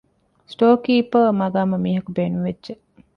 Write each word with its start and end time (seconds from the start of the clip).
ސްޓޯރ 0.51 0.73
ކީޕަރ 0.85 1.27
މަޤާމަށް 1.39 1.83
މީހަކު 1.85 2.11
ބޭނުންވެއްްޖެ 2.17 2.73